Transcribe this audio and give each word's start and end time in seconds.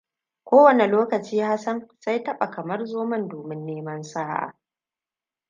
Ko 0.43 0.63
wane 0.63 0.85
lokaci 0.93 1.39
Hassan 1.39 1.87
sai 1.99 2.23
taba 2.23 2.49
kamar 2.51 2.85
zomon 2.85 3.27
domin 3.29 3.65
neman 3.65 4.03
sa'a. 4.03 4.53